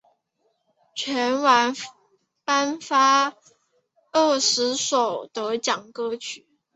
[0.95, 1.75] 全晚
[2.43, 3.35] 颁发
[4.11, 6.47] 二十首得奖歌曲。